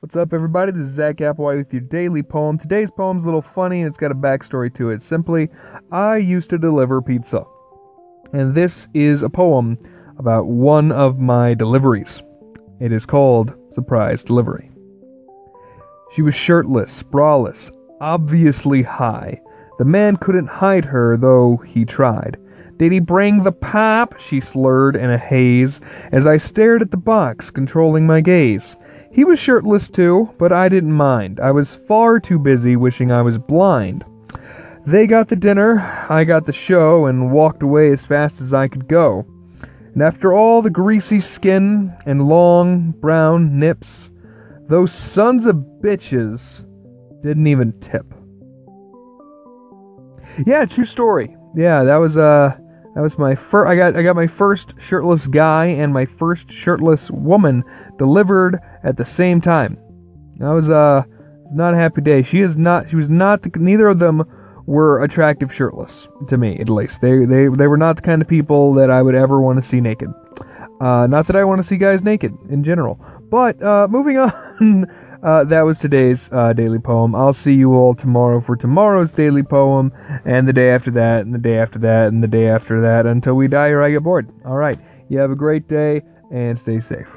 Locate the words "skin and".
41.20-42.28